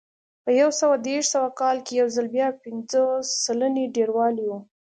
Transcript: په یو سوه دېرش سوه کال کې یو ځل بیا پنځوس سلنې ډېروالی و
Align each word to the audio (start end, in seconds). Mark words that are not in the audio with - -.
په 0.43 0.49
یو 0.61 0.69
سوه 0.79 0.95
دېرش 1.07 1.25
سوه 1.33 1.49
کال 1.59 1.77
کې 1.85 1.93
یو 2.01 2.07
ځل 2.15 2.27
بیا 2.35 2.47
پنځوس 2.63 3.27
سلنې 3.45 3.85
ډېروالی 3.95 4.45
و 4.47 4.51